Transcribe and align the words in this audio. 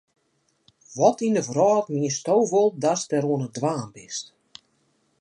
Wat 0.97 1.17
yn 1.27 1.35
de 1.37 1.43
wrâld 1.49 1.87
miensto 1.93 2.35
wol 2.51 2.69
datst 2.83 3.09
dêr 3.11 3.25
oan 3.31 3.45
it 3.47 3.55
dwaan 3.57 3.89
bist? 3.95 4.25